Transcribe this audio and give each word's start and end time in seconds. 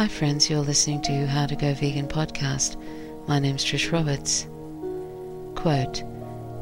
Hi, 0.00 0.08
friends, 0.08 0.48
you're 0.48 0.60
listening 0.60 1.02
to 1.02 1.26
How 1.26 1.44
to 1.44 1.54
Go 1.54 1.74
Vegan 1.74 2.08
podcast. 2.08 2.78
My 3.28 3.38
name's 3.38 3.62
Trish 3.62 3.92
Roberts. 3.92 4.46
Quote 5.60 6.02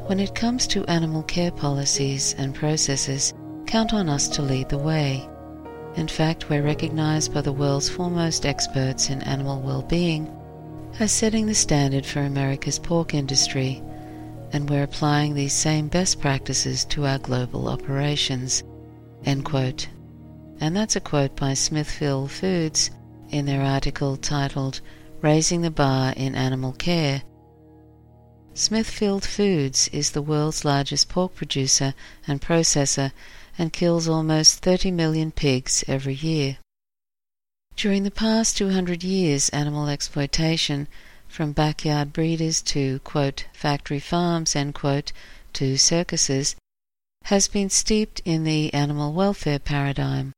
When 0.09 0.19
it 0.19 0.35
comes 0.35 0.67
to 0.67 0.83
animal 0.87 1.23
care 1.23 1.49
policies 1.49 2.35
and 2.37 2.53
processes, 2.53 3.33
count 3.65 3.93
on 3.93 4.09
us 4.09 4.27
to 4.27 4.41
lead 4.41 4.67
the 4.67 4.77
way. 4.77 5.25
In 5.95 6.09
fact, 6.09 6.49
we're 6.49 6.61
recognized 6.61 7.33
by 7.33 7.39
the 7.39 7.53
world's 7.53 7.87
foremost 7.87 8.45
experts 8.45 9.09
in 9.09 9.21
animal 9.21 9.61
well 9.61 9.83
being 9.83 10.29
as 10.99 11.13
setting 11.13 11.45
the 11.45 11.55
standard 11.55 12.05
for 12.05 12.19
America's 12.19 12.77
pork 12.77 13.13
industry, 13.13 13.81
and 14.51 14.69
we're 14.69 14.83
applying 14.83 15.33
these 15.33 15.53
same 15.53 15.87
best 15.87 16.19
practices 16.19 16.83
to 16.83 17.05
our 17.05 17.19
global 17.19 17.69
operations. 17.69 18.65
End 19.23 19.45
quote. 19.45 19.87
And 20.59 20.75
that's 20.75 20.97
a 20.97 20.99
quote 20.99 21.37
by 21.37 21.53
Smithfield 21.53 22.31
Foods 22.31 22.91
in 23.29 23.45
their 23.45 23.61
article 23.61 24.17
titled 24.17 24.81
Raising 25.21 25.61
the 25.61 25.71
Bar 25.71 26.13
in 26.15 26.35
Animal 26.35 26.73
Care. 26.73 27.23
Smithfield 28.53 29.23
Foods 29.23 29.87
is 29.93 30.11
the 30.11 30.21
world's 30.21 30.65
largest 30.65 31.07
pork 31.09 31.35
producer 31.35 31.93
and 32.27 32.41
processor 32.41 33.11
and 33.57 33.71
kills 33.71 34.07
almost 34.07 34.59
30 34.59 34.91
million 34.91 35.31
pigs 35.31 35.83
every 35.87 36.15
year. 36.15 36.57
During 37.75 38.03
the 38.03 38.11
past 38.11 38.57
200 38.57 39.03
years, 39.03 39.49
animal 39.49 39.87
exploitation, 39.87 40.87
from 41.27 41.53
backyard 41.53 42.11
breeders 42.11 42.61
to 42.63 42.99
quote, 42.99 43.45
factory 43.53 43.99
farms 43.99 44.55
quote, 44.73 45.11
to 45.53 45.77
circuses, 45.77 46.55
has 47.25 47.47
been 47.47 47.69
steeped 47.69 48.21
in 48.25 48.43
the 48.43 48.73
animal 48.73 49.13
welfare 49.13 49.59
paradigm. 49.59 50.33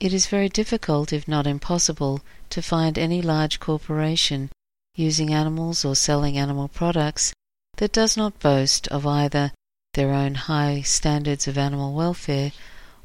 It 0.00 0.12
is 0.12 0.26
very 0.26 0.48
difficult, 0.48 1.12
if 1.12 1.28
not 1.28 1.46
impossible, 1.46 2.20
to 2.50 2.60
find 2.62 2.98
any 2.98 3.22
large 3.22 3.60
corporation 3.60 4.50
using 4.94 5.32
animals 5.32 5.84
or 5.84 5.94
selling 5.96 6.36
animal 6.36 6.68
products 6.68 7.32
that 7.76 7.92
does 7.92 8.16
not 8.16 8.38
boast 8.38 8.86
of 8.88 9.06
either 9.06 9.52
their 9.94 10.12
own 10.12 10.34
high 10.34 10.82
standards 10.82 11.48
of 11.48 11.56
animal 11.56 11.94
welfare 11.94 12.52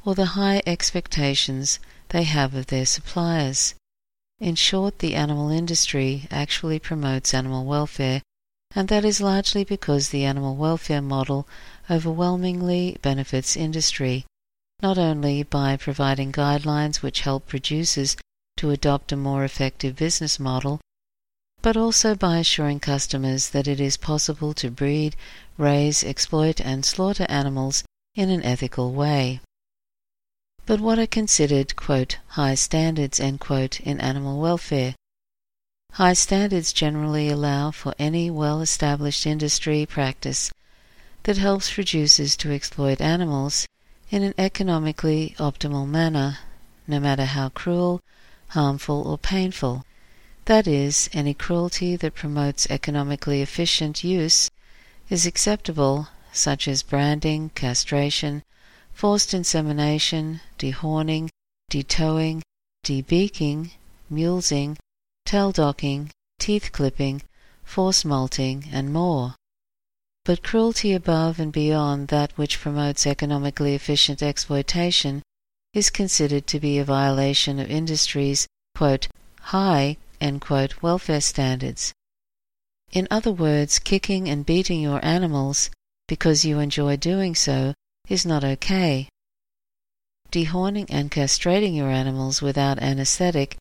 or 0.06 0.16
the 0.16 0.34
high 0.38 0.62
expectations 0.66 1.80
they 2.10 2.24
have 2.24 2.54
of 2.54 2.68
their 2.68 2.86
suppliers. 2.86 3.76
In 4.40 4.56
short, 4.56 5.00
the 5.00 5.16
animal 5.16 5.50
industry 5.50 6.28
actually 6.32 6.80
promotes 6.80 7.34
animal 7.34 7.66
welfare, 7.66 8.22
and 8.76 8.88
that 8.88 9.06
is 9.06 9.22
largely 9.22 9.64
because 9.64 10.10
the 10.10 10.26
animal 10.26 10.56
welfare 10.56 11.02
model 11.02 11.48
overwhelmingly 11.90 12.98
benefits 13.02 13.58
industry, 13.58 14.26
not 14.82 14.98
only 14.98 15.44
by 15.44 15.76
providing 15.76 16.32
guidelines 16.32 17.02
which 17.02 17.22
help 17.22 17.48
producers 17.48 18.16
to 18.56 18.70
adopt 18.70 19.12
a 19.12 19.16
more 19.16 19.44
effective 19.44 19.96
business 19.96 20.40
model, 20.40 20.80
but 21.62 21.76
also 21.76 22.16
by 22.16 22.38
assuring 22.38 22.80
customers 22.80 23.50
that 23.50 23.68
it 23.68 23.80
is 23.80 23.98
possible 23.98 24.54
to 24.54 24.72
breed, 24.72 25.16
raise, 25.58 26.04
exploit, 26.04 26.62
and 26.62 26.86
slaughter 26.86 27.26
animals 27.28 27.84
in 28.16 28.30
an 28.30 28.44
ethical 28.44 28.94
way. 28.94 29.42
But 30.66 30.80
what 30.80 31.00
are 31.00 31.08
considered, 31.08 31.76
quote, 31.76 32.18
high 32.30 32.56
standards, 32.56 33.20
quote, 33.40 33.82
in 33.82 34.00
animal 34.00 34.40
welfare? 34.40 34.96
High 35.94 36.14
standards 36.14 36.72
generally 36.72 37.30
allow 37.30 37.72
for 37.72 37.94
any 38.00 38.30
well 38.30 38.62
established 38.62 39.26
industry 39.26 39.86
practice 39.86 40.52
that 41.24 41.38
helps 41.38 41.74
producers 41.74 42.38
to 42.38 42.52
exploit 42.52 43.02
animals 43.02 43.66
in 44.12 44.24
an 44.24 44.34
economically 44.38 45.36
optimal 45.38 45.88
manner, 45.88 46.40
no 46.88 47.00
matter 47.00 47.26
how 47.26 47.50
cruel, 47.50 48.02
harmful, 48.50 49.08
or 49.08 49.18
painful. 49.18 49.86
That 50.46 50.68
is, 50.68 51.10
any 51.14 51.36
cruelty 51.36 51.96
that 51.98 52.16
promotes 52.16 52.68
economically 52.72 53.42
efficient 53.42 54.04
use 54.04 54.50
is 55.10 55.28
acceptable, 55.28 56.08
such 56.34 56.68
as 56.68 56.82
branding, 56.82 57.52
castration, 57.54 58.44
forced 58.94 59.34
insemination, 59.34 60.42
dehorning, 60.58 61.30
detowing, 61.70 62.42
debeaking, 62.84 63.72
mulesing, 64.12 64.78
tail 65.26 65.52
docking, 65.52 66.10
teeth 66.40 66.72
clipping, 66.72 67.22
force 67.64 68.04
molting, 68.04 68.68
and 68.72 68.92
more. 68.92 69.36
But 70.26 70.44
cruelty 70.44 70.94
above 70.94 71.40
and 71.40 71.52
beyond 71.52 72.10
that 72.10 72.38
which 72.38 72.60
promotes 72.60 73.08
economically 73.08 73.74
efficient 73.74 74.22
exploitation 74.22 75.22
is 75.74 75.90
considered 75.90 76.48
to 76.48 76.60
be 76.60 76.78
a 76.78 76.84
violation 76.84 77.60
of 77.60 77.70
industry's 77.70 78.48
quote, 78.76 79.08
high 79.42 79.98
quote, 80.42 80.82
welfare 80.82 81.22
standards. 81.22 81.94
In 82.92 83.08
other 83.10 83.32
words, 83.32 83.80
kicking 83.80 84.28
and 84.28 84.46
beating 84.46 84.82
your 84.82 85.04
animals 85.06 85.70
because 86.08 86.44
you 86.44 86.60
enjoy 86.60 86.98
doing 86.98 87.36
so 87.36 87.74
is 88.08 88.26
not 88.26 88.44
okay. 88.44 89.08
Dehorning 90.32 90.88
and 90.90 91.12
castrating 91.12 91.76
your 91.76 91.90
animals 91.90 92.42
without 92.42 92.80
anesthetic 92.80 93.58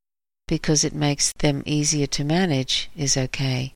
because 0.46 0.82
it 0.84 0.94
makes 0.94 1.32
them 1.38 1.62
easier 1.66 2.06
to 2.06 2.24
manage 2.24 2.90
is 2.96 3.16
okay. 3.16 3.74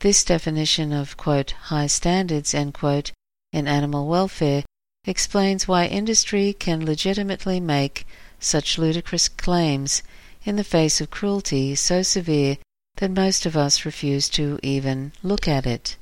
This 0.00 0.22
definition 0.22 0.92
of 0.92 1.16
quote, 1.16 1.50
high 1.50 1.88
standards 1.88 2.54
quote, 2.72 3.10
in 3.52 3.66
animal 3.66 4.06
welfare 4.06 4.64
explains 5.04 5.66
why 5.66 5.86
industry 5.86 6.52
can 6.52 6.86
legitimately 6.86 7.58
make 7.58 8.06
such 8.38 8.78
ludicrous 8.78 9.28
claims 9.28 10.04
in 10.44 10.54
the 10.54 10.62
face 10.62 11.00
of 11.00 11.10
cruelty 11.10 11.74
so 11.74 12.02
severe 12.02 12.58
that 12.98 13.10
most 13.10 13.44
of 13.44 13.56
us 13.56 13.84
refuse 13.84 14.28
to 14.28 14.60
even 14.62 15.12
look 15.24 15.48
at 15.48 15.66
it. 15.66 15.96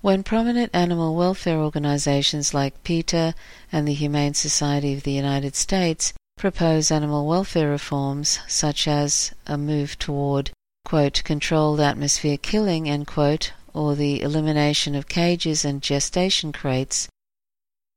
When 0.00 0.22
prominent 0.22 0.70
animal 0.74 1.14
welfare 1.14 1.58
organizations 1.58 2.54
like 2.54 2.84
PETA 2.84 3.34
and 3.70 3.86
the 3.86 3.94
Humane 3.94 4.34
Society 4.34 4.94
of 4.94 5.02
the 5.02 5.12
United 5.12 5.56
States 5.56 6.14
propose 6.38 6.90
animal 6.90 7.26
welfare 7.26 7.68
reforms, 7.68 8.38
such 8.48 8.88
as 8.88 9.32
a 9.46 9.58
move 9.58 9.98
toward 9.98 10.50
quote, 10.84 11.22
controlled 11.24 11.80
atmosphere 11.80 12.36
killing 12.36 12.88
end 12.88 13.06
quote, 13.06 13.52
or 13.72 13.94
the 13.94 14.22
elimination 14.22 14.94
of 14.94 15.08
cages 15.08 15.64
and 15.64 15.82
gestation 15.82 16.52
crates, 16.52 17.08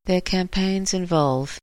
their 0.06 0.20
campaigns 0.20 0.94
involve 0.94 1.58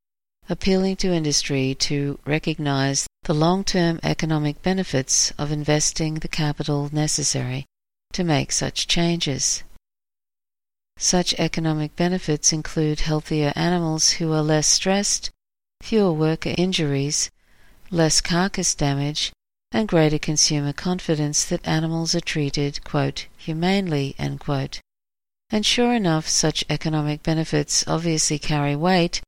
appealing 0.50 0.96
to 0.96 1.12
industry 1.12 1.74
to 1.74 2.20
recognize 2.26 3.08
the 3.24 3.34
long 3.34 3.64
term 3.64 4.00
economic 4.04 4.62
benefits 4.62 5.32
of 5.38 5.52
investing 5.52 6.16
the 6.16 6.28
capital 6.28 6.90
necessary 6.94 7.66
to 8.14 8.24
make 8.24 8.52
such 8.52 8.88
changes. 8.88 9.64
Such 10.98 11.34
economic 11.34 11.96
benefits 11.96 12.54
include 12.54 13.02
healthier 13.02 13.52
animals 13.56 14.12
who 14.12 14.32
are 14.32 14.44
less 14.44 14.68
stressed, 14.68 15.32
fewer 15.82 16.14
worker 16.14 16.54
injuries, 16.58 17.32
less 17.92 18.22
carcass 18.22 18.76
damage, 18.76 19.34
and 19.76 19.90
greater 19.90 20.18
consumer 20.18 20.72
confidence 20.72 21.44
that 21.44 21.68
animals 21.68 22.16
are 22.16 22.22
treated, 22.22 22.82
quote, 22.86 23.28
humanely. 23.36 24.16
And 24.18 25.66
sure 25.66 25.94
enough, 25.94 26.30
such 26.30 26.64
economic 26.70 27.22
benefits 27.24 27.84
obviously 27.86 28.40
carry 28.40 28.74
weight, 28.74 29.22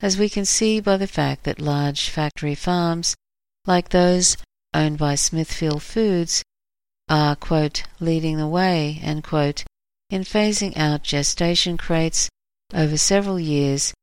as 0.00 0.18
we 0.18 0.28
can 0.28 0.44
see 0.44 0.80
by 0.80 0.96
the 0.96 1.06
fact 1.06 1.44
that 1.44 1.60
large 1.60 2.10
factory 2.10 2.56
farms, 2.56 3.14
like 3.66 3.90
those 3.90 4.36
owned 4.74 4.98
by 4.98 5.14
Smithfield 5.14 5.84
Foods, 5.84 6.42
are, 7.08 7.36
quote, 7.36 7.84
leading 8.00 8.36
the 8.36 8.48
way, 8.48 9.00
quote, 9.22 9.62
in 10.10 10.22
phasing 10.22 10.76
out 10.76 11.04
gestation 11.04 11.76
crates 11.76 12.28
over 12.74 12.96
several 12.96 13.38
years 13.38 13.94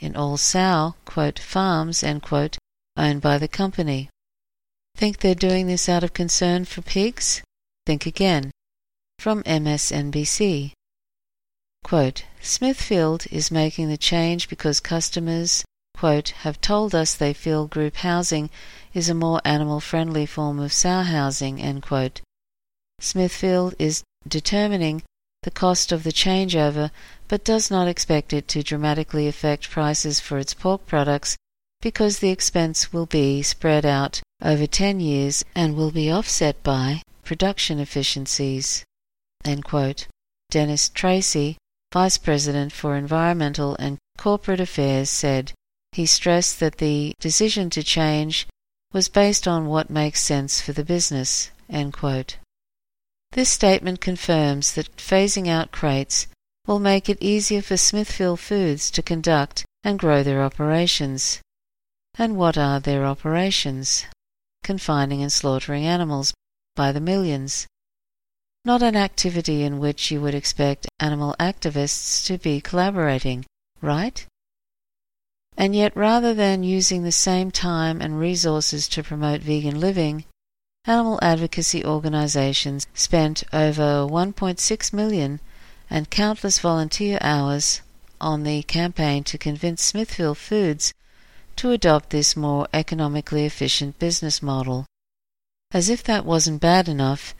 in 0.00 0.14
all 0.14 0.36
sow 0.36 0.94
quote, 1.04 1.40
farms 1.40 2.04
quote, 2.22 2.56
owned 2.96 3.20
by 3.20 3.36
the 3.36 3.48
company. 3.48 4.08
Think 5.00 5.20
they're 5.20 5.34
doing 5.34 5.66
this 5.66 5.88
out 5.88 6.04
of 6.04 6.12
concern 6.12 6.66
for 6.66 6.82
pigs? 6.82 7.42
Think 7.86 8.04
again. 8.04 8.50
From 9.18 9.42
MSNBC. 9.44 10.72
Quote, 11.82 12.24
Smithfield 12.42 13.24
is 13.30 13.50
making 13.50 13.88
the 13.88 13.96
change 13.96 14.50
because 14.50 14.78
customers 14.78 15.64
quote, 15.96 16.28
have 16.44 16.60
told 16.60 16.94
us 16.94 17.14
they 17.14 17.32
feel 17.32 17.66
group 17.66 17.96
housing 17.96 18.50
is 18.92 19.08
a 19.08 19.14
more 19.14 19.40
animal 19.42 19.80
friendly 19.80 20.26
form 20.26 20.58
of 20.58 20.70
sow 20.70 21.00
housing. 21.00 21.82
Smithfield 22.98 23.74
is 23.78 24.02
determining 24.28 25.02
the 25.44 25.50
cost 25.50 25.92
of 25.92 26.04
the 26.04 26.12
changeover, 26.12 26.90
but 27.26 27.42
does 27.42 27.70
not 27.70 27.88
expect 27.88 28.34
it 28.34 28.46
to 28.48 28.62
dramatically 28.62 29.26
affect 29.26 29.70
prices 29.70 30.20
for 30.20 30.36
its 30.36 30.52
pork 30.52 30.84
products 30.84 31.38
because 31.80 32.18
the 32.18 32.28
expense 32.28 32.92
will 32.92 33.06
be 33.06 33.40
spread 33.40 33.86
out 33.86 34.20
over 34.42 34.66
10 34.66 35.00
years 35.00 35.44
and 35.54 35.76
will 35.76 35.90
be 35.90 36.10
offset 36.10 36.62
by 36.62 37.02
production 37.24 37.78
efficiencies. 37.78 38.84
Dennis 40.50 40.88
Treacy, 40.90 41.56
Vice 41.92 42.18
President 42.18 42.72
for 42.72 42.96
Environmental 42.96 43.76
and 43.78 43.98
Corporate 44.18 44.60
Affairs, 44.60 45.10
said 45.10 45.52
he 45.92 46.06
stressed 46.06 46.60
that 46.60 46.78
the 46.78 47.14
decision 47.20 47.70
to 47.70 47.82
change 47.82 48.46
was 48.92 49.08
based 49.08 49.46
on 49.46 49.66
what 49.66 49.90
makes 49.90 50.20
sense 50.20 50.60
for 50.60 50.72
the 50.72 50.84
business. 50.84 51.50
This 53.32 53.48
statement 53.48 54.00
confirms 54.00 54.74
that 54.74 54.96
phasing 54.96 55.46
out 55.46 55.70
crates 55.70 56.26
will 56.66 56.80
make 56.80 57.08
it 57.08 57.18
easier 57.20 57.62
for 57.62 57.76
Smithfield 57.76 58.40
Foods 58.40 58.90
to 58.90 59.02
conduct 59.02 59.64
and 59.84 59.98
grow 59.98 60.22
their 60.22 60.42
operations. 60.42 61.40
And 62.18 62.36
what 62.36 62.58
are 62.58 62.80
their 62.80 63.04
operations? 63.04 64.06
Confining 64.62 65.22
and 65.22 65.32
slaughtering 65.32 65.86
animals 65.86 66.34
by 66.76 66.92
the 66.92 67.00
millions. 67.00 67.66
Not 68.64 68.82
an 68.82 68.96
activity 68.96 69.62
in 69.62 69.78
which 69.78 70.10
you 70.10 70.20
would 70.20 70.34
expect 70.34 70.88
animal 70.98 71.34
activists 71.40 72.24
to 72.26 72.38
be 72.38 72.60
collaborating, 72.60 73.46
right? 73.80 74.26
And 75.56 75.74
yet, 75.74 75.96
rather 75.96 76.34
than 76.34 76.62
using 76.62 77.02
the 77.02 77.12
same 77.12 77.50
time 77.50 78.00
and 78.00 78.18
resources 78.18 78.88
to 78.88 79.02
promote 79.02 79.40
vegan 79.40 79.80
living, 79.80 80.24
animal 80.84 81.18
advocacy 81.22 81.84
organizations 81.84 82.86
spent 82.94 83.44
over 83.52 84.06
1.6 84.06 84.92
million 84.92 85.40
and 85.90 86.10
countless 86.10 86.58
volunteer 86.58 87.18
hours 87.20 87.82
on 88.20 88.42
the 88.42 88.62
campaign 88.62 89.24
to 89.24 89.38
convince 89.38 89.82
Smithfield 89.82 90.38
Foods 90.38 90.92
to 91.56 91.70
adopt 91.70 92.10
this 92.10 92.36
more 92.36 92.66
economically 92.72 93.44
efficient 93.44 93.98
business 93.98 94.42
model. 94.42 94.86
As 95.72 95.88
if 95.88 96.02
that 96.04 96.24
wasn't 96.24 96.60
bad 96.60 96.88
enough, 96.88 97.34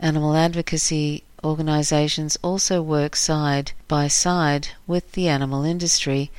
animal 0.00 0.34
advocacy 0.34 1.24
organizations 1.44 2.36
also 2.42 2.82
work 2.82 3.14
side 3.14 3.72
by 3.86 4.08
side 4.08 4.68
with 4.86 5.12
the 5.12 5.28
animal 5.28 5.64
industry 5.64 6.30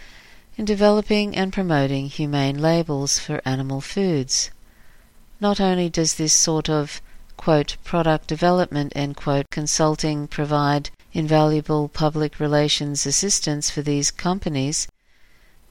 in 0.57 0.65
developing 0.65 1.35
and 1.35 1.53
promoting 1.53 2.07
humane 2.07 2.59
labels 2.59 3.17
for 3.17 3.41
animal 3.45 3.79
foods. 3.79 4.51
Not 5.39 5.61
only 5.61 5.89
does 5.89 6.15
this 6.15 6.33
sort 6.33 6.69
of 6.69 7.01
quote, 7.37 7.77
product 7.85 8.27
development 8.27 8.91
quote, 9.15 9.45
consulting 9.49 10.27
provide 10.27 10.89
invaluable 11.13 11.87
public 11.87 12.37
relations 12.37 13.05
assistance 13.05 13.69
for 13.69 13.81
these 13.81 14.11
companies, 14.11 14.89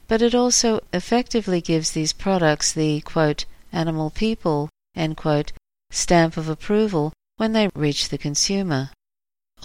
but 0.09 0.23
it 0.23 0.33
also 0.33 0.81
effectively 0.91 1.61
gives 1.61 1.91
these 1.91 2.13
products 2.13 2.73
the 2.73 2.99
quote, 3.01 3.45
animal 3.71 4.09
people 4.09 4.67
quote, 5.15 5.53
stamp 5.91 6.35
of 6.35 6.49
approval 6.49 7.13
when 7.37 7.53
they 7.53 7.69
reach 7.75 8.09
the 8.09 8.17
consumer. 8.17 8.89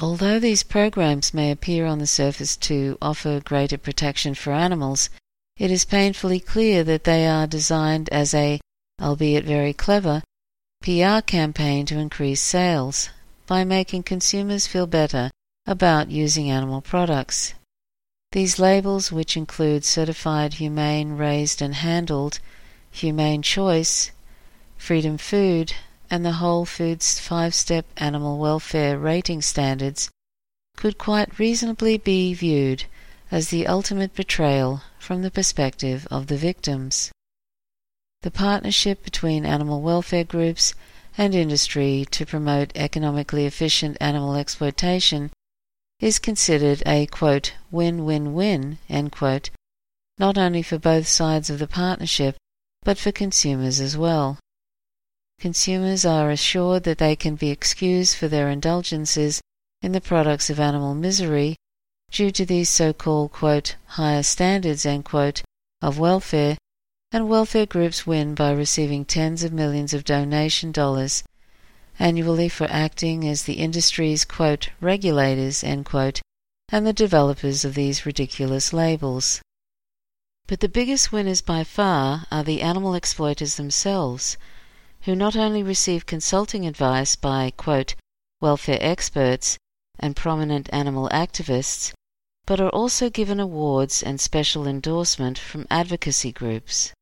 Although 0.01 0.39
these 0.39 0.63
programs 0.63 1.33
may 1.33 1.51
appear 1.51 1.87
on 1.87 1.99
the 1.99 2.07
surface 2.07 2.57
to 2.59 2.99
offer 3.01 3.41
greater 3.41 3.79
protection 3.79 4.35
for 4.35 4.53
animals, 4.53 5.09
it 5.57 5.71
is 5.71 5.85
painfully 5.87 6.41
clear 6.41 6.85
that 6.85 7.05
they 7.05 7.27
are 7.27 7.47
designed 7.47 8.09
as 8.11 8.35
a, 8.35 8.61
albeit 9.01 9.45
very 9.45 9.73
clever, 9.73 10.23
PR 10.83 11.21
campaign 11.25 11.87
to 11.87 11.99
increase 11.99 12.43
sales 12.43 13.09
by 13.47 13.65
making 13.65 14.03
consumers 14.03 14.67
feel 14.67 14.87
better 14.87 15.31
about 15.67 16.11
using 16.11 16.51
animal 16.51 16.83
products. 16.83 17.55
These 18.35 18.59
labels, 18.59 19.13
which 19.13 19.37
include 19.37 19.85
certified 19.85 20.55
humane 20.55 21.13
raised 21.13 21.63
and 21.63 21.73
handled, 21.73 22.41
humane 22.91 23.43
choice, 23.43 24.11
freedom 24.77 25.19
food, 25.19 25.75
and 26.11 26.25
the 26.25 26.43
Whole 26.43 26.65
Foods 26.65 27.21
five 27.21 27.55
step 27.55 27.87
animal 27.97 28.39
welfare 28.39 28.99
rating 28.99 29.41
standards 29.41 30.11
could 30.77 30.99
quite 30.99 31.39
reasonably 31.39 31.97
be 31.97 32.35
viewed 32.35 32.87
as 33.31 33.51
the 33.51 33.69
ultimate 33.69 34.17
betrayal 34.17 34.83
from 34.99 35.23
the 35.23 35.31
perspective 35.31 36.09
of 36.11 36.27
the 36.27 36.37
victims. 36.37 37.13
The 38.23 38.33
partnership 38.33 39.05
between 39.05 39.47
animal 39.47 39.81
welfare 39.81 40.25
groups 40.25 40.75
and 41.17 41.37
industry 41.37 42.05
to 42.11 42.27
promote 42.27 42.73
economically 42.75 43.47
efficient 43.47 43.97
animal 44.01 44.35
exploitation 44.35 45.31
is 46.01 46.19
considered 46.19 46.83
a 46.87 47.07
quote, 47.07 47.55
win 47.71 48.05
win 48.05 48.35
win 48.35 48.79
quote, 49.11 49.51
not 50.19 50.37
only 50.37 50.63
for 50.63 50.79
both 50.79 51.07
sides 51.07 51.51
of 51.51 51.59
the 51.59 51.67
partnership 51.67 52.37
but 52.83 52.99
for 52.99 53.11
consumers 53.13 53.81
as 53.81 53.97
well. 53.97 54.39
Consumers 55.41 56.05
are 56.05 56.31
assured 56.31 56.85
that 56.85 56.99
they 56.99 57.17
can 57.17 57.35
be 57.35 57.51
excused 57.51 58.17
for 58.17 58.29
their 58.29 58.49
indulgences 58.49 59.41
in 59.83 59.93
the 59.93 60.01
products 60.01 60.51
of 60.51 60.61
animal 60.61 60.95
misery 60.95 61.57
due 62.11 62.31
to 62.31 62.47
these 62.47 62.69
so-called 62.69 63.33
quote, 63.33 63.77
higher 63.87 64.23
standards 64.23 64.87
quote, 65.05 65.43
of 65.83 65.99
welfare, 65.99 66.57
and 67.11 67.29
welfare 67.29 67.67
groups 67.67 68.07
win 68.07 68.35
by 68.35 68.51
receiving 68.53 69.05
tens 69.05 69.43
of 69.43 69.53
millions 69.53 69.93
of 69.93 70.05
donation 70.05 70.71
dollars 70.73 71.25
annually 71.99 72.49
for 72.49 72.71
acting 72.71 73.27
as 73.29 73.45
the 73.45 73.55
industry's 73.55 74.25
quote, 74.25 74.71
regulators 74.81 75.65
quote, 75.85 76.21
and 76.71 76.87
the 76.87 76.93
developers 76.93 77.65
of 77.65 77.75
these 77.75 78.05
ridiculous 78.05 78.73
labels. 78.73 79.41
But 80.47 80.61
the 80.61 80.69
biggest 80.69 81.13
winners 81.13 81.41
by 81.41 81.63
far 81.65 82.27
are 82.31 82.43
the 82.43 82.63
animal 82.63 82.95
exploiters 82.95 83.55
themselves, 83.55 84.37
who 85.03 85.15
not 85.15 85.37
only 85.37 85.63
receive 85.63 86.05
consulting 86.05 86.67
advice 86.67 87.15
by, 87.17 87.53
quote, 87.57 87.95
welfare 88.41 88.79
experts 88.81 89.57
and 89.99 90.17
prominent 90.17 90.69
animal 90.73 91.09
activists, 91.11 91.93
but 92.45 92.61
are 92.61 92.71
also 92.71 93.09
given 93.09 93.41
awards 93.41 94.03
and 94.03 94.21
special 94.21 94.67
endorsement 94.67 95.39
from 95.39 95.67
advocacy 95.71 96.33
groups. 96.33 96.93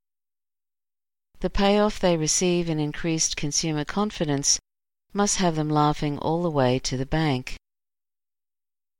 The 1.40 1.50
payoff 1.50 1.98
they 1.98 2.16
receive 2.16 2.68
in 2.68 2.78
increased 2.78 3.36
consumer 3.36 3.84
confidence 3.84 4.60
must 5.12 5.36
have 5.36 5.56
them 5.56 5.68
laughing 5.68 6.18
all 6.18 6.42
the 6.42 6.50
way 6.50 6.78
to 6.78 6.96
the 6.96 7.06
bank. 7.06 7.56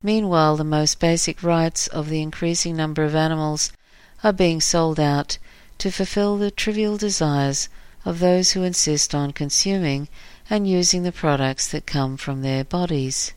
Meanwhile, 0.03 0.57
the 0.57 0.65
most 0.65 0.99
basic 0.99 1.43
rights 1.43 1.87
of 1.87 2.09
the 2.09 2.21
increasing 2.21 2.77
number 2.77 3.05
of 3.05 3.15
animals 3.15 3.73
are 4.25 4.33
being 4.33 4.61
sold 4.61 4.99
out 4.99 5.39
to 5.79 5.91
fulfill 5.91 6.37
the 6.37 6.51
trivial 6.51 6.97
desires 6.97 7.69
of 8.05 8.19
those 8.19 8.53
who 8.53 8.63
insist 8.63 9.15
on 9.15 9.33
consuming 9.33 10.09
and 10.51 10.69
using 10.69 11.03
the 11.03 11.13
products 11.13 11.69
that 11.69 11.87
come 11.87 12.17
from 12.17 12.43
their 12.43 12.65
bodies. 12.65 13.33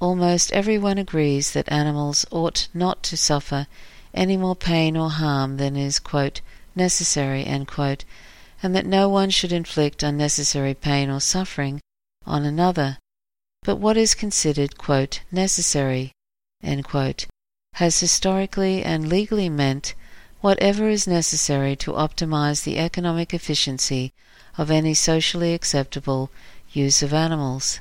Almost 0.00 0.52
everyone 0.52 0.98
agrees 0.98 1.52
that 1.52 1.70
animals 1.70 2.26
ought 2.30 2.68
not 2.74 3.02
to 3.04 3.16
suffer 3.16 3.66
any 4.12 4.36
more 4.36 4.56
pain 4.56 4.96
or 4.96 5.10
harm 5.10 5.56
than 5.56 5.76
is 5.76 5.98
quote, 5.98 6.40
necessary, 6.74 7.44
quote, 7.66 8.04
and 8.64 8.74
that 8.74 8.86
no 8.86 9.10
one 9.10 9.28
should 9.28 9.52
inflict 9.52 10.02
unnecessary 10.02 10.72
pain 10.72 11.10
or 11.10 11.20
suffering 11.20 11.78
on 12.24 12.46
another. 12.46 12.96
But 13.62 13.76
what 13.76 13.98
is 13.98 14.14
considered 14.14 14.78
quote, 14.78 15.20
necessary 15.30 16.12
quote, 16.82 17.26
has 17.74 18.00
historically 18.00 18.82
and 18.82 19.06
legally 19.06 19.50
meant 19.50 19.94
whatever 20.40 20.88
is 20.88 21.06
necessary 21.06 21.76
to 21.76 21.92
optimize 21.92 22.64
the 22.64 22.78
economic 22.78 23.34
efficiency 23.34 24.14
of 24.56 24.70
any 24.70 24.94
socially 24.94 25.52
acceptable 25.52 26.30
use 26.72 27.02
of 27.02 27.12
animals. 27.12 27.80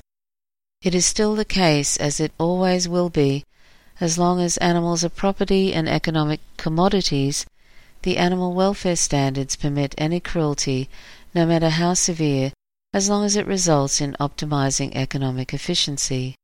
It 0.81 0.93
is 0.93 1.05
still 1.05 1.33
the 1.33 1.45
case, 1.45 1.95
as 1.95 2.19
it 2.19 2.33
always 2.37 2.89
will 2.89 3.09
be, 3.09 3.45
as 4.01 4.17
long 4.17 4.41
as 4.41 4.57
animals 4.57 5.05
are 5.05 5.09
property 5.09 5.73
and 5.73 5.87
economic 5.87 6.41
commodities, 6.57 7.45
the 8.03 8.17
animal 8.17 8.53
welfare 8.53 8.95
standards 8.95 9.55
permit 9.55 9.95
any 9.97 10.19
cruelty, 10.19 10.89
no 11.33 11.45
matter 11.45 11.69
how 11.69 11.93
severe, 11.93 12.53
as 12.93 13.09
long 13.09 13.25
as 13.25 13.35
it 13.35 13.47
results 13.47 13.99
in 13.99 14.15
optimizing 14.19 14.93
economic 14.95 15.53
efficiency. 15.53 16.35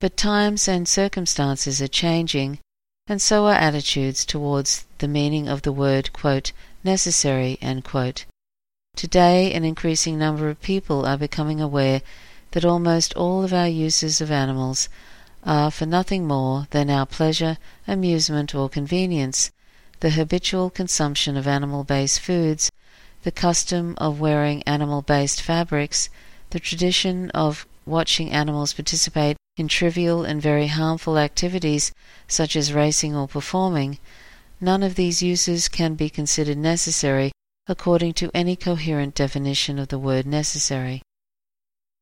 But 0.00 0.16
times 0.16 0.68
and 0.68 0.86
circumstances 0.86 1.80
are 1.80 1.88
changing, 1.88 2.58
and 3.06 3.22
so 3.22 3.46
are 3.46 3.54
attitudes 3.54 4.24
towards 4.24 4.84
the 4.98 5.08
meaning 5.08 5.48
of 5.48 5.62
the 5.62 5.72
word 5.72 6.12
quote, 6.12 6.52
necessary. 6.84 7.58
Quote. 7.84 8.26
Today, 8.96 9.52
an 9.52 9.64
increasing 9.64 10.18
number 10.18 10.50
of 10.50 10.60
people 10.60 11.06
are 11.06 11.16
becoming 11.16 11.60
aware 11.60 12.02
that 12.50 12.64
almost 12.64 13.14
all 13.14 13.44
of 13.44 13.52
our 13.52 13.68
uses 13.68 14.20
of 14.20 14.30
animals 14.30 14.88
are 15.44 15.70
for 15.70 15.86
nothing 15.86 16.26
more 16.26 16.66
than 16.70 16.90
our 16.90 17.06
pleasure, 17.06 17.56
amusement, 17.86 18.54
or 18.54 18.68
convenience, 18.68 19.52
the 20.00 20.10
habitual 20.10 20.70
consumption 20.70 21.36
of 21.36 21.46
animal 21.46 21.84
based 21.84 22.20
foods, 22.20 22.70
the 23.22 23.32
custom 23.32 23.94
of 23.98 24.20
wearing 24.20 24.62
animal 24.64 25.02
based 25.02 25.40
fabrics, 25.40 26.10
the 26.50 26.60
tradition 26.60 27.30
of 27.30 27.66
watching 27.86 28.30
animals 28.30 28.72
participate 28.72 29.36
in 29.56 29.68
trivial 29.68 30.22
and 30.22 30.42
very 30.42 30.66
harmful 30.66 31.18
activities 31.18 31.92
such 32.28 32.56
as 32.56 32.72
racing 32.72 33.16
or 33.16 33.26
performing, 33.26 33.98
none 34.60 34.82
of 34.82 34.96
these 34.96 35.22
uses 35.22 35.68
can 35.68 35.94
be 35.94 36.10
considered 36.10 36.58
necessary 36.58 37.32
according 37.66 38.12
to 38.12 38.30
any 38.34 38.54
coherent 38.54 39.14
definition 39.14 39.78
of 39.78 39.88
the 39.88 39.98
word 39.98 40.26
necessary. 40.26 41.02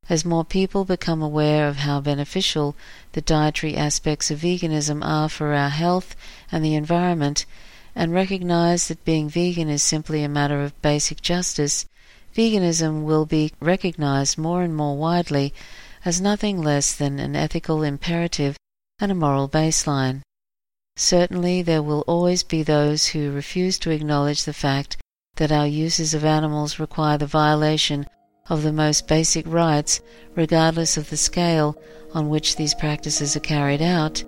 As 0.09 0.25
more 0.25 0.45
people 0.45 0.85
become 0.85 1.23
aware 1.23 1.67
of 1.69 1.77
how 1.77 2.01
beneficial 2.01 2.77
the 3.13 3.23
dietary 3.23 3.75
aspects 3.77 4.31
of 4.31 4.41
veganism 4.41 5.03
are 5.03 5.31
for 5.31 5.55
our 5.55 5.71
health 5.71 6.15
and 6.53 6.63
the 6.63 6.75
environment, 6.75 7.47
and 7.95 8.13
recognize 8.13 8.89
that 8.89 9.05
being 9.05 9.29
vegan 9.29 9.69
is 9.69 9.83
simply 9.83 10.23
a 10.23 10.29
matter 10.29 10.63
of 10.63 10.81
basic 10.83 11.21
justice, 11.21 11.87
veganism 12.35 13.05
will 13.05 13.27
be 13.27 13.53
recognized 13.61 14.37
more 14.37 14.63
and 14.63 14.75
more 14.75 14.97
widely 14.97 15.55
as 16.05 16.21
nothing 16.21 16.61
less 16.61 16.93
than 16.95 17.19
an 17.19 17.37
ethical 17.37 17.83
imperative 17.83 18.57
and 19.01 19.13
a 19.13 19.15
moral 19.15 19.49
baseline. 19.49 20.21
Certainly, 20.97 21.63
there 21.63 21.83
will 21.83 22.05
always 22.07 22.43
be 22.43 22.63
those 22.63 23.09
who 23.09 23.33
refuse 23.33 23.79
to 23.81 23.91
acknowledge 23.91 24.45
the 24.45 24.53
fact 24.53 24.97
that 25.37 25.51
our 25.51 25.67
uses 25.67 26.15
of 26.15 26.25
animals 26.25 26.79
require 26.79 27.19
the 27.19 27.27
violation 27.27 28.07
of 28.49 28.63
the 28.63 28.73
most 28.73 29.09
basic 29.09 29.47
rights, 29.47 30.01
regardless 30.37 30.97
of 30.97 31.11
the 31.11 31.17
scale 31.17 31.77
on 32.13 32.29
which 32.29 32.57
these 32.57 32.75
practices 32.75 33.35
are 33.35 33.41
carried 33.41 33.83
out. 33.83 34.23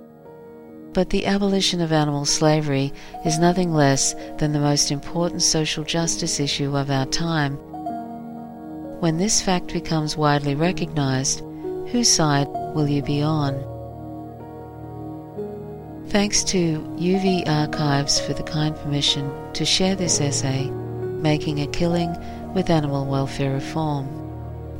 But 0.96 1.10
the 1.10 1.26
abolition 1.26 1.82
of 1.82 1.92
animal 1.92 2.24
slavery 2.24 2.90
is 3.26 3.38
nothing 3.38 3.74
less 3.74 4.14
than 4.38 4.52
the 4.52 4.58
most 4.58 4.90
important 4.90 5.42
social 5.42 5.84
justice 5.84 6.40
issue 6.40 6.74
of 6.74 6.90
our 6.90 7.04
time. 7.04 7.56
When 9.00 9.18
this 9.18 9.42
fact 9.42 9.74
becomes 9.74 10.16
widely 10.16 10.54
recognized, 10.54 11.40
whose 11.88 12.08
side 12.08 12.48
will 12.74 12.88
you 12.88 13.02
be 13.02 13.20
on? 13.20 13.62
Thanks 16.08 16.42
to 16.44 16.80
UV 16.96 17.46
Archives 17.46 18.18
for 18.18 18.32
the 18.32 18.42
kind 18.42 18.74
permission 18.74 19.30
to 19.52 19.66
share 19.66 19.96
this 19.96 20.18
essay, 20.18 20.64
Making 20.70 21.60
a 21.60 21.66
Killing 21.66 22.16
with 22.54 22.70
Animal 22.70 23.04
Welfare 23.04 23.52
Reform. 23.52 24.06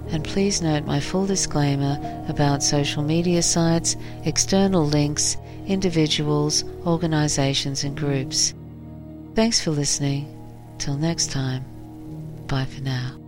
And 0.09 0.25
please 0.25 0.63
note 0.63 0.87
my 0.87 0.99
full 0.99 1.27
disclaimer 1.27 1.99
about 2.27 2.63
social 2.63 3.03
media 3.03 3.43
sites, 3.43 3.97
external 4.25 4.87
links, 4.87 5.37
individuals, 5.67 6.65
organizations, 6.87 7.85
and 7.85 7.97
groups. 7.97 8.55
Thanks 9.35 9.61
for 9.61 9.71
listening. 9.71 10.33
Till 10.79 10.97
next 10.97 11.31
time. 11.31 11.65
Bye 12.47 12.65
for 12.65 12.83
now. 12.83 13.26